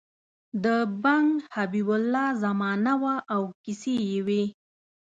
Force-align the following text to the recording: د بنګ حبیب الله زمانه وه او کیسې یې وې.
د 0.63 0.65
بنګ 1.03 1.29
حبیب 1.55 1.87
الله 1.97 2.27
زمانه 2.43 2.93
وه 3.01 3.15
او 3.33 3.41
کیسې 3.63 3.95
یې 4.09 4.19
وې. 4.27 4.43